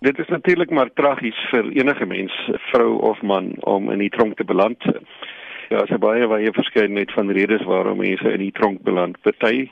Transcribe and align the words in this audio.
Dit 0.00 0.18
is 0.18 0.28
natuurlik 0.28 0.70
maar 0.70 0.88
tragies 0.94 1.36
vir 1.50 1.66
enige 1.76 2.06
mens, 2.06 2.32
vrou 2.70 2.94
of 3.04 3.20
man, 3.22 3.52
om 3.68 3.90
in 3.92 3.98
die 4.00 4.08
tronk 4.08 4.36
te 4.36 4.44
beland. 4.44 4.84
Ja, 5.68 5.76
daar 5.76 5.90
is 5.90 5.98
baie 6.00 6.28
baie 6.28 6.52
verskeidenheid 6.56 7.12
van 7.12 7.30
redes 7.30 7.64
waarom 7.68 8.00
mense 8.00 8.32
in 8.32 8.40
die 8.40 8.52
tronk 8.52 8.80
beland. 8.82 9.20
Party 9.20 9.68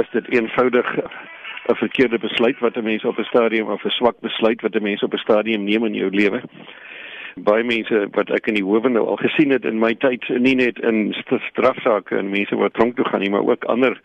is 0.00 0.10
dit 0.12 0.32
eenvoudig 0.34 0.90
'n 0.98 1.78
verkeerde 1.84 2.18
besluit 2.18 2.58
wat 2.58 2.76
'n 2.76 2.82
mens 2.82 3.04
op 3.04 3.18
'n 3.18 3.30
stadium 3.30 3.70
of 3.70 3.84
'n 3.84 3.96
swak 4.00 4.20
besluit 4.20 4.60
wat 4.60 4.74
'n 4.74 4.82
mens 4.82 5.02
op 5.02 5.14
'n 5.14 5.24
stadium 5.26 5.64
neem 5.64 5.84
in 5.84 5.94
jou 5.94 6.10
lewe. 6.10 6.42
Baie 7.36 7.64
mense 7.64 8.08
wat 8.10 8.30
ek 8.30 8.46
in 8.46 8.54
die 8.54 8.64
howe 8.64 8.88
nou 8.88 9.06
al 9.06 9.16
gesien 9.16 9.50
het 9.50 9.64
in 9.64 9.78
my 9.78 9.94
tyd, 9.94 10.28
nie 10.28 10.54
net 10.54 10.78
in 10.78 11.14
strafsaake 11.50 12.16
en 12.16 12.30
mense 12.30 12.56
wat 12.56 12.74
tronk 12.74 12.96
toe 12.96 13.04
gaan 13.04 13.20
nie, 13.20 13.30
maar 13.30 13.46
ook 13.46 13.64
ander 13.64 14.00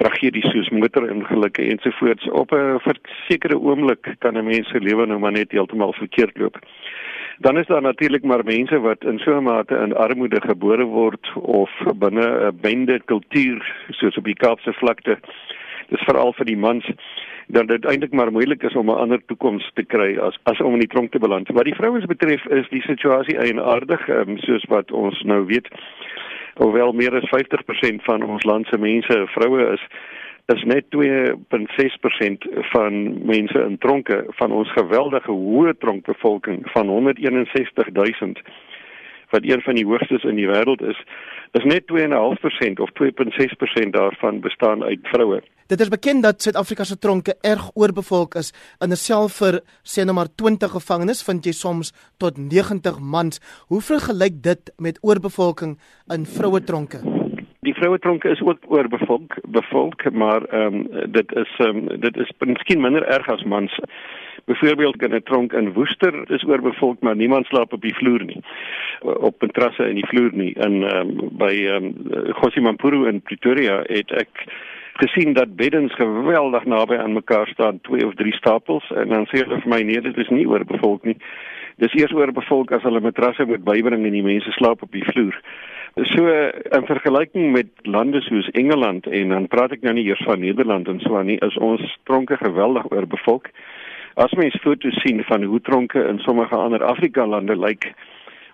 tragedies 0.00 0.48
soos 0.52 0.70
motorongelukke 0.72 1.66
ensovoorts 1.72 2.28
op 2.42 2.52
'n 2.52 2.80
sekere 3.28 3.58
oomblik 3.58 4.14
kan 4.18 4.36
'n 4.36 4.44
mens 4.44 4.68
se 4.68 4.80
lewe 4.80 5.06
nou 5.06 5.18
maar 5.18 5.32
net 5.32 5.52
heeltemal 5.52 5.92
verkeerd 5.92 6.38
loop. 6.38 6.56
Dan 7.38 7.58
is 7.58 7.66
daar 7.66 7.82
natuurlik 7.82 8.22
maar 8.22 8.44
mense 8.44 8.80
wat 8.80 9.04
in 9.04 9.18
so 9.18 9.36
'n 9.36 9.42
mate 9.42 9.74
in 9.74 9.96
armoede 9.96 10.40
gebore 10.40 10.84
word 10.84 11.32
of 11.34 11.70
binne 11.96 12.26
'n 12.48 12.58
bende 12.60 13.00
kultuur 13.04 13.74
soos 13.90 14.16
op 14.16 14.24
die 14.24 14.40
Kaapse 14.42 14.72
vlakte. 14.72 15.18
Dis 15.88 16.04
veral 16.06 16.32
vir 16.32 16.44
die 16.44 16.56
mans 16.56 16.86
dat 17.46 17.68
dit 17.68 17.84
eintlik 17.84 18.12
maar 18.12 18.32
moeilik 18.32 18.62
is 18.62 18.74
om 18.74 18.90
'n 18.90 19.00
ander 19.02 19.20
toekoms 19.26 19.70
te 19.74 19.82
kry 19.82 20.18
as 20.18 20.38
as 20.42 20.60
om 20.60 20.72
in 20.72 20.78
die 20.78 20.88
tronk 20.94 21.10
te 21.10 21.18
beland. 21.18 21.48
Wat 21.48 21.64
die 21.64 21.74
vrouens 21.74 22.04
betref 22.04 22.46
is 22.46 22.68
die 22.68 22.82
situasie 22.82 23.38
eienaardig, 23.38 24.08
um, 24.08 24.38
soos 24.38 24.64
wat 24.68 24.92
ons 24.92 25.22
nou 25.22 25.46
weet 25.46 25.68
hoewel 26.54 26.92
meer 26.92 27.14
as 27.14 27.28
50% 27.30 28.02
van 28.06 28.22
ons 28.22 28.44
land 28.44 28.66
se 28.66 28.78
mense 28.78 29.26
vroue 29.36 29.72
is 29.72 29.86
is 30.50 30.62
net 30.66 30.84
2.6% 30.96 32.48
van 32.72 33.24
mense 33.26 33.60
in 33.62 33.78
tronke 33.78 34.24
van 34.40 34.52
ons 34.52 34.72
geweldige 34.72 35.30
hoë 35.30 35.76
tronkbevolking 35.78 36.64
van 36.72 36.88
161000 36.88 38.42
wat 39.30 39.44
een 39.44 39.60
van 39.60 39.74
die 39.74 39.86
hoogstes 39.86 40.24
in 40.24 40.36
die 40.36 40.48
wêreld 40.48 40.82
is, 40.82 40.98
is 41.52 41.64
net 41.64 41.86
2.5% 41.90 42.82
of 42.84 42.90
2.6% 43.02 43.90
daarvan 43.90 44.40
bestaan 44.40 44.82
uit 44.82 44.98
vroue. 45.02 45.42
Dit 45.66 45.80
is 45.80 45.88
bekend 45.88 46.22
dat 46.22 46.42
Suid-Afrika 46.42 46.84
se 46.84 46.98
tronke 46.98 47.36
erg 47.40 47.70
oorbevolk 47.74 48.34
is. 48.34 48.52
In 48.80 48.90
'n 48.90 48.96
sel 48.96 49.28
vir 49.28 49.60
sê 49.82 50.04
nou 50.04 50.14
maar 50.14 50.34
20 50.34 50.70
gevangenes 50.70 51.22
vind 51.22 51.44
jy 51.44 51.52
soms 51.52 51.92
tot 52.18 52.36
90 52.36 52.98
mans. 52.98 53.40
Hoe 53.66 53.80
vergelyk 53.80 54.42
dit 54.42 54.72
met 54.78 54.98
oorbevolking 55.00 55.78
in 56.08 56.26
vroue 56.26 56.64
tronke? 56.64 57.19
Die 57.66 57.74
vroue 57.76 57.98
tronke 58.00 58.28
is 58.28 58.40
ook 58.40 58.58
oorbevolk, 58.72 59.34
bevolk, 59.52 60.10
maar 60.12 60.44
ehm 60.48 60.74
um, 60.74 61.10
dit 61.12 61.32
is 61.32 61.50
ehm 61.58 61.76
um, 61.76 62.00
dit 62.00 62.16
is 62.16 62.30
miskien 62.38 62.80
minder 62.80 63.04
erg 63.04 63.28
as 63.28 63.42
mans. 63.44 63.74
Byvoorbeeld 64.44 65.02
in 65.02 65.14
'n 65.14 65.22
tronk 65.22 65.52
in 65.52 65.72
Woester 65.72 66.30
is 66.30 66.44
oorbevolk, 66.44 67.00
maar 67.00 67.16
niemand 67.16 67.46
slaap 67.46 67.72
op 67.72 67.80
die 67.80 67.94
vloer 67.94 68.24
nie. 68.24 68.40
Op 69.00 69.40
matrasse 69.40 69.88
in 69.88 69.94
die 69.94 70.06
vloer 70.06 70.30
nie. 70.32 70.52
In 70.56 70.82
ehm 70.82 71.08
um, 71.08 71.28
by 71.36 71.52
ehm 71.66 71.84
um, 71.84 72.32
Gosimampuru 72.32 73.06
in 73.08 73.20
Pretoria 73.20 73.82
het 73.86 74.10
ek 74.10 74.44
gesien 74.92 75.32
dat 75.32 75.56
beddens 75.56 75.94
geweldig 75.94 76.64
naby 76.64 76.96
aan 76.96 77.12
mekaar 77.12 77.48
staan, 77.48 77.80
twee 77.80 78.06
of 78.06 78.14
drie 78.14 78.34
stapels 78.34 78.90
en 78.90 79.08
dan 79.08 79.26
sê 79.26 79.44
hulle 79.44 79.60
vir 79.60 79.68
my 79.68 79.82
nee, 79.82 80.00
dit 80.00 80.16
is 80.16 80.28
nie 80.28 80.48
oorbevolk 80.48 81.04
nie. 81.04 81.16
Dis 81.76 81.92
eers 81.92 82.12
oorbevolk 82.12 82.72
as 82.72 82.82
hulle 82.82 83.00
matrasse 83.00 83.44
moet 83.44 83.64
bybring 83.64 84.06
en 84.06 84.12
die 84.12 84.24
mense 84.24 84.52
slaap 84.52 84.82
op 84.82 84.92
die 84.92 85.04
vloer. 85.04 85.36
So 85.94 86.22
in 86.70 86.86
vergelyking 86.86 87.50
met 87.52 87.66
lande 87.82 88.20
soos 88.20 88.50
Engeland 88.50 89.06
en 89.06 89.28
dan 89.28 89.48
praat 89.50 89.72
ek 89.74 89.82
nou 89.82 89.96
nie 89.96 90.06
eers 90.06 90.22
van 90.22 90.38
Nederland 90.38 90.86
en 90.88 91.00
so 91.02 91.18
aan 91.18 91.26
nie, 91.26 91.38
is 91.42 91.56
ons 91.58 91.82
tronke 92.06 92.38
geweldig 92.38 92.86
oorbevolk. 92.92 93.50
As 94.14 94.30
mens 94.38 94.54
foto's 94.62 95.00
sien 95.02 95.24
van 95.26 95.42
hoe 95.42 95.60
tronke 95.66 96.04
in 96.06 96.22
sommige 96.22 96.54
ander 96.54 96.84
Afrika 96.86 97.26
lande 97.26 97.58
lyk 97.58 97.90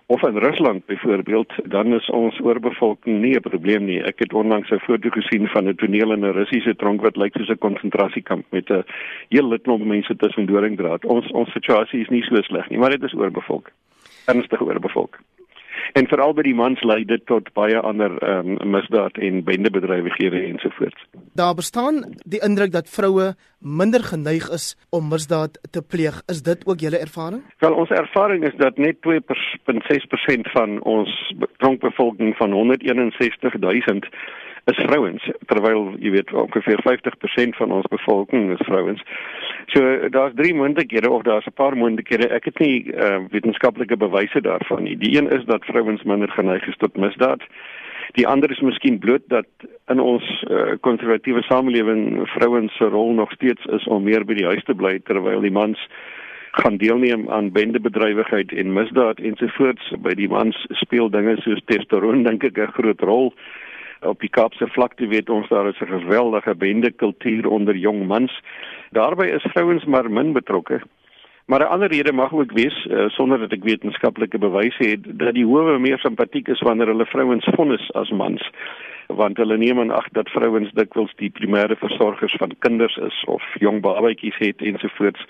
of 0.07 0.23
in 0.23 0.39
Rusland 0.41 0.85
byvoorbeeld, 0.89 1.53
dan 1.69 1.93
is 1.93 2.09
ons 2.09 2.41
oorbevolking 2.41 3.21
nie 3.21 3.35
'n 3.35 3.49
probleem 3.49 3.85
nie. 3.85 4.01
Ek 4.01 4.19
het 4.19 4.33
onlangs 4.33 4.71
'n 4.71 4.79
foto 4.79 5.09
gesien 5.09 5.47
van 5.47 5.67
'n 5.67 5.75
toneel 5.75 6.13
in 6.13 6.25
'n 6.25 6.33
Russiese 6.33 6.75
tronk 6.75 7.01
wat 7.01 7.17
lyk 7.17 7.37
soos 7.37 7.49
'n 7.49 7.57
konsentrasiekamp 7.57 8.45
met 8.49 8.69
'n 8.69 8.83
hele 9.29 9.59
klomp 9.59 9.85
mense 9.85 10.15
tussen 10.15 10.45
doringdraad. 10.45 11.05
Ons 11.05 11.31
ons 11.31 11.51
situasie 11.51 12.01
is 12.01 12.09
nie 12.09 12.23
so 12.23 12.41
sleg 12.41 12.69
nie, 12.69 12.79
maar 12.79 12.89
dit 12.89 13.03
is 13.03 13.13
oorbevolk. 13.13 13.69
Ernstig 14.25 14.61
oorbevolk 14.61 15.19
en 15.97 16.07
veral 16.11 16.33
by 16.37 16.43
die 16.45 16.55
mans 16.57 16.81
lei 16.85 17.01
dit 17.09 17.23
tot 17.29 17.49
baie 17.57 17.79
ander 17.89 18.13
um, 18.21 18.55
misdaad 18.75 19.17
en 19.23 19.41
bendebedrywighede 19.47 20.43
ensovoorts. 20.51 21.05
Daar 21.39 21.55
bestaan 21.57 22.03
die 22.25 22.41
indruk 22.45 22.71
dat 22.75 22.89
vroue 22.89 23.33
minder 23.59 24.03
geneig 24.03 24.49
is 24.53 24.75
om 24.89 25.09
misdaad 25.09 25.57
te 25.71 25.81
pleeg. 25.81 26.21
Is 26.33 26.43
dit 26.45 26.65
ook 26.67 26.83
julle 26.85 27.01
ervaring? 27.01 27.41
Wel 27.65 27.73
ons 27.73 27.89
ervaring 27.89 28.45
is 28.47 28.57
dat 28.61 28.77
net 28.77 29.01
2.6% 29.07 30.51
van 30.53 30.81
ons 30.81 31.33
tronkbevolking 31.57 32.35
van 32.37 32.51
161 32.51 33.57
000 33.59 34.01
is 34.71 34.79
vrouens 34.83 35.23
terwyl 35.47 35.93
jy 36.03 36.11
weet 36.11 36.33
ongeveer 36.33 36.81
50% 36.83 37.55
van 37.59 37.71
ons 37.71 37.87
bevolking 37.91 38.51
is 38.51 38.63
vrouens. 38.67 39.03
So 39.71 40.09
daar's 40.11 40.35
drie 40.35 40.53
moontlikhede 40.55 41.09
of 41.09 41.23
daar's 41.23 41.47
'n 41.47 41.55
paar 41.55 41.77
moontlikhede. 41.77 42.27
Ek 42.27 42.45
het 42.45 42.59
nie 42.59 42.83
uh, 42.83 43.19
wetenskaplike 43.31 43.97
bewyse 43.97 44.41
daarvan 44.41 44.83
nie. 44.83 44.97
Die 44.97 45.17
een 45.17 45.31
is 45.31 45.45
dat 45.45 45.65
vrouens 45.65 46.03
minder 46.03 46.29
geneig 46.29 46.67
is 46.67 46.77
tot 46.77 46.97
misdaad. 46.97 47.41
Die 48.11 48.27
ander 48.27 48.51
is 48.51 48.59
miskien 48.59 48.99
bloot 48.99 49.23
dat 49.27 49.47
in 49.87 49.99
ons 49.99 50.45
konservatiewe 50.79 51.39
uh, 51.39 51.47
samelewing 51.47 52.29
vrouens 52.29 52.75
se 52.75 52.83
rol 52.83 53.13
nog 53.13 53.31
steeds 53.31 53.65
is 53.65 53.87
om 53.87 54.03
meer 54.03 54.25
by 54.25 54.33
die 54.33 54.45
huis 54.45 54.63
te 54.63 54.75
bly 54.75 54.99
terwyl 54.99 55.41
die 55.41 55.51
mans 55.51 55.79
gaan 56.51 56.77
deelneem 56.77 57.29
aan 57.29 57.51
bendebedrywigheid 57.51 58.51
en 58.51 58.73
misdaad 58.73 59.19
ensovoorts. 59.19 59.93
By 60.01 60.13
die 60.13 60.29
mans 60.29 60.65
speel 60.69 61.09
dinge 61.09 61.35
soos 61.41 61.61
testosteron 61.65 62.23
dink 62.23 62.43
ek 62.43 62.57
'n 62.57 62.75
groot 62.75 63.01
rol 63.01 63.33
op 64.01 64.19
die 64.19 64.29
Kaapse 64.29 64.67
vlakte 64.67 65.07
weet 65.07 65.29
ons 65.29 65.47
daar 65.49 65.67
is 65.67 65.79
'n 65.79 65.99
geweldige 65.99 66.55
bendekultuur 66.55 67.47
onder 67.47 67.75
jong 67.75 68.07
mans. 68.07 68.41
Daarby 68.91 69.25
is 69.25 69.51
vrouens 69.53 69.85
maar 69.85 70.11
min 70.11 70.33
betrokke. 70.33 70.81
Maar 71.45 71.59
'n 71.59 71.71
ander 71.73 71.87
rede 71.87 72.11
mag 72.11 72.33
ook 72.33 72.51
wees 72.51 72.85
uh, 72.85 73.07
sonder 73.07 73.39
dat 73.39 73.51
ek 73.51 73.63
wetenskaplike 73.63 74.37
bewyse 74.37 74.83
het 74.83 75.19
dat 75.19 75.33
die 75.33 75.45
howe 75.45 75.79
meer 75.79 75.99
simpatiek 75.99 76.47
is 76.47 76.61
wanneer 76.61 76.87
hulle 76.87 77.05
vrouens 77.05 77.47
vonnis 77.55 77.91
as 77.93 78.09
mans 78.09 78.51
want 79.07 79.37
hulle 79.37 79.57
neem 79.57 79.79
aan 79.79 79.91
ag 79.91 80.07
dat 80.11 80.29
vrouens 80.29 80.71
dikwels 80.75 81.13
die 81.15 81.31
primêre 81.31 81.75
versorgers 81.79 82.35
van 82.37 82.51
kinders 82.59 82.97
is 82.97 83.23
of 83.25 83.43
jong 83.59 83.81
babatjies 83.81 84.37
het 84.37 84.61
ensovoorts 84.61 85.25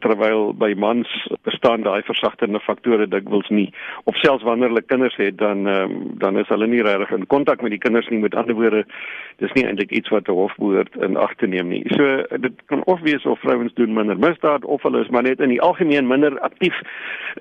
terwyl 0.00 0.52
by 0.54 0.72
mans 0.74 1.08
bestaan 1.42 1.82
daai 1.82 2.02
versagtende 2.02 2.60
faktore 2.60 3.06
dikwels 3.08 3.48
nie. 3.48 3.68
Of 4.04 4.16
selfs 4.16 4.44
wanneer 4.44 4.72
hulle 4.72 4.82
kinders 4.82 5.16
het 5.16 5.38
dan 5.38 5.66
um, 5.66 5.96
dan 6.18 6.38
is 6.38 6.48
hulle 6.48 6.66
nie 6.66 6.82
regtig 6.82 7.10
in 7.10 7.26
kontak 7.26 7.62
met 7.62 7.70
die 7.70 7.82
kinders 7.82 8.08
nie. 8.08 8.18
Met 8.22 8.34
ander 8.34 8.54
woorde 8.54 8.84
dis 9.42 9.52
nie 9.52 9.66
eintlik 9.66 9.90
iets 9.90 10.08
wat 10.08 10.28
'n 10.28 10.38
hof 10.38 10.54
behoort 10.56 10.96
in 10.96 11.16
ag 11.16 11.34
te 11.34 11.46
neem 11.46 11.68
nie. 11.68 11.82
So 11.96 12.24
dit 12.38 12.62
kan 12.66 12.84
of 12.84 13.00
wees 13.00 13.26
of 13.26 13.40
vrouens 13.40 13.74
doen 13.74 13.92
minder 13.92 14.18
misdaad 14.18 14.64
of 14.64 14.82
hulle 14.82 15.00
is 15.00 15.08
maar 15.08 15.22
net 15.22 15.40
in 15.40 15.48
die 15.48 15.60
algemeen 15.60 16.06
minder 16.06 16.40
aktief 16.40 16.80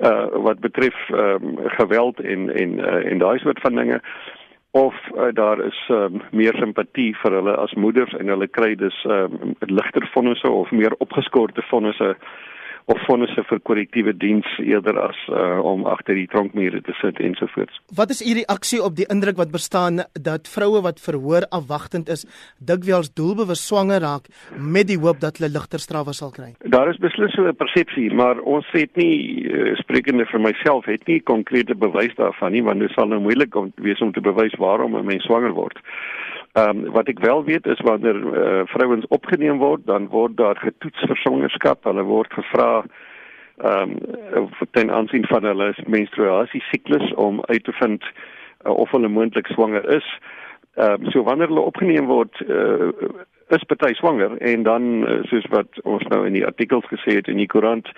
uh, 0.01 0.25
wat 0.33 0.59
betref 0.59 1.09
um, 1.09 1.57
geweld 1.77 2.19
en 2.19 2.49
en 2.55 2.79
uh, 2.79 3.11
en 3.11 3.17
daai 3.17 3.39
soort 3.39 3.59
van 3.61 3.75
dinge 3.75 4.01
of 4.71 4.93
uh, 5.15 5.27
daar 5.33 5.65
is 5.65 5.87
um, 5.89 6.21
meer 6.31 6.55
simpatie 6.55 7.11
vir 7.21 7.35
hulle 7.35 7.55
as 7.59 7.73
moeders 7.75 8.13
en 8.15 8.31
hulle 8.31 8.47
kry 8.47 8.75
dus 8.79 8.95
um, 9.03 9.55
ligter 9.59 10.07
vonnisse 10.13 10.47
of 10.47 10.71
meer 10.71 10.95
opgeskorte 11.03 11.63
vonnisse 11.67 12.15
of 12.85 13.01
fondse 13.05 13.43
vir 13.49 13.59
korrektiewe 13.67 14.13
diens 14.17 14.47
eerder 14.59 14.97
as 14.99 15.17
uh, 15.29 15.59
om 15.65 15.85
agter 15.85 16.15
die 16.15 16.27
tronkmure 16.31 16.81
te 16.81 16.95
sit 17.01 17.19
ensovoorts. 17.19 17.81
Wat 17.95 18.09
is 18.09 18.21
u 18.21 18.33
reaksie 18.39 18.81
op 18.83 18.95
die 18.95 19.07
indruk 19.13 19.37
wat 19.37 19.51
bestaan 19.51 20.03
dat 20.13 20.49
vroue 20.49 20.81
wat 20.81 21.01
verhoor 21.03 21.47
afwagtend 21.49 22.09
is, 22.09 22.25
dikwels 22.57 23.13
doelbewus 23.13 23.65
swanger 23.67 24.01
raak 24.01 24.29
met 24.57 24.87
die 24.87 24.99
hoop 24.99 25.21
dat 25.21 25.37
hulle 25.37 25.51
ligter 25.53 25.79
strawe 25.79 26.13
sal 26.13 26.33
kry? 26.35 26.53
Daar 26.75 26.89
is 26.89 27.01
beslis 27.01 27.33
so 27.35 27.47
'n 27.47 27.55
persepsie, 27.55 28.09
maar 28.13 28.39
ons 28.39 28.65
het 28.71 28.95
nie 28.95 29.45
uh, 29.45 29.75
sprekende 29.77 30.25
vir 30.25 30.39
myself 30.39 30.85
het 30.85 31.07
nie 31.07 31.19
konkrete 31.19 31.75
bewys 31.75 32.15
daarvan 32.15 32.51
nie, 32.51 32.63
want 32.63 32.79
dit 32.79 32.91
sal 32.91 33.07
nou 33.07 33.19
moeilik 33.19 33.53
wees 33.75 34.01
om 34.01 34.11
te 34.11 34.21
bewys 34.21 34.55
waarom 34.57 34.95
'n 34.95 35.05
mens 35.05 35.23
swanger 35.23 35.53
word. 35.53 35.77
Ehm 36.53 36.69
um, 36.83 36.91
wat 36.91 37.07
ek 37.07 37.19
wel 37.19 37.43
weet 37.43 37.65
is 37.65 37.79
wanneer 37.79 38.15
uh, 38.15 38.61
vrouens 38.65 39.07
opgeneem 39.07 39.57
word, 39.57 39.85
dan 39.85 40.07
word 40.11 40.35
daar 40.37 40.57
getoets 40.59 40.99
vir 41.07 41.17
swangerskap. 41.17 41.83
Hulle 41.83 42.03
word 42.03 42.33
gevra 42.33 42.83
ehm 43.61 43.95
um, 44.35 44.49
ten 44.71 44.91
aansien 44.91 45.27
van 45.31 45.47
hulle 45.47 45.73
menstruasie 45.87 46.61
siklus 46.67 47.13
om 47.13 47.39
uit 47.47 47.63
te 47.63 47.71
vind 47.71 48.03
uh, 48.03 48.73
of 48.73 48.91
hulle 48.91 49.07
moontlik 49.07 49.47
swanger 49.47 49.87
is. 49.95 50.07
Ehm 50.75 51.05
um, 51.05 51.11
so 51.11 51.23
wanneer 51.23 51.47
hulle 51.47 51.69
opgeneem 51.71 52.11
word, 52.11 52.43
uh, 52.47 52.91
is 53.51 53.63
party 53.67 53.93
swanger 53.93 54.37
en 54.37 54.63
dan 54.63 55.07
eh, 55.07 55.19
soos 55.29 55.45
wat 55.49 55.79
ons 55.83 56.03
nou 56.13 56.25
in 56.27 56.33
die 56.33 56.45
artikels 56.45 56.85
gesê 56.91 57.17
het 57.19 57.27
in 57.31 57.37
die 57.41 57.49
koerant 57.51 57.89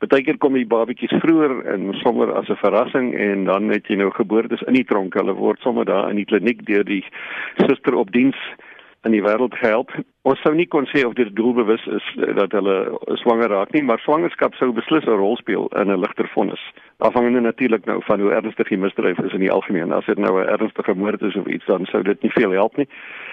baie 0.00 0.24
keer 0.24 0.38
kom 0.38 0.56
die 0.56 0.68
babetjies 0.68 1.12
vroeër 1.22 1.54
en 1.74 1.92
sommer 2.02 2.32
as 2.38 2.48
'n 2.48 2.62
verrassing 2.62 3.14
en 3.14 3.44
dan 3.44 3.68
het 3.68 3.86
jy 3.86 3.96
nou 3.96 4.10
geboortes 4.10 4.62
in 4.66 4.74
die 4.74 4.84
tronk 4.84 5.14
hulle 5.14 5.34
word 5.34 5.60
sommer 5.60 5.84
daar 5.84 6.10
in 6.10 6.16
die 6.16 6.24
kliniek 6.24 6.64
deur 6.66 6.84
die 6.84 7.04
suster 7.66 7.94
op 7.94 8.12
diens 8.12 8.36
in 9.08 9.14
die 9.14 9.22
wêreld 9.24 9.54
gehelp. 9.56 9.92
Ons 10.28 10.40
sou 10.44 10.52
nie 10.54 10.66
kon 10.68 10.84
sê 10.90 11.06
of 11.08 11.14
dit 11.16 11.30
doelbewus 11.36 11.86
is 11.88 12.08
eh, 12.18 12.34
dat 12.36 12.52
hulle 12.52 12.76
swanger 13.22 13.48
raak 13.48 13.72
nie, 13.72 13.82
maar 13.82 14.02
swangerskap 14.04 14.54
sou 14.58 14.72
beslis 14.76 15.06
'n 15.06 15.16
rol 15.16 15.36
speel 15.40 15.70
in 15.80 15.88
'n 15.90 16.00
ligter 16.00 16.28
vonnis. 16.34 16.60
Afhangende 16.98 17.40
natuurlik 17.40 17.84
nou 17.86 18.02
van 18.04 18.20
hoe 18.20 18.32
ernstig 18.32 18.68
die 18.68 18.78
misdryf 18.78 19.18
is 19.18 19.32
in 19.32 19.40
die 19.40 19.52
algemeen. 19.52 19.92
As 19.92 20.04
dit 20.04 20.18
nou 20.18 20.40
'n 20.40 20.48
ernstige 20.48 20.94
moord 20.94 21.22
is 21.22 21.36
of 21.36 21.46
iets, 21.46 21.64
dan 21.66 21.86
sou 21.86 22.02
dit 22.02 22.22
nie 22.22 22.30
veel 22.30 22.50
help 22.50 22.76
nie. 22.76 22.88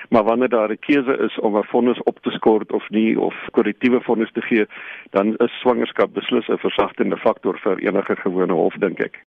Maar 0.09 0.24
wanneer 0.24 0.50
daar 0.50 0.69
'n 0.69 0.80
keuse 0.80 1.18
is 1.18 1.39
om 1.39 1.57
'n 1.57 1.63
vonnis 1.63 2.04
op 2.04 2.19
te 2.21 2.31
skort 2.31 2.71
of 2.71 2.89
nie 2.89 3.19
of 3.19 3.36
korrektiewe 3.51 4.01
vonnis 4.01 4.31
te 4.31 4.42
gee, 4.42 4.65
dan 5.09 5.36
is 5.36 5.59
swangerskap 5.59 6.13
beslis 6.13 6.48
'n 6.48 6.57
versagtende 6.57 7.18
faktor 7.18 7.59
vir 7.59 7.77
enige 7.77 8.15
gewone 8.15 8.54
hof 8.54 8.74
dink 8.74 9.00
ek. 9.00 9.25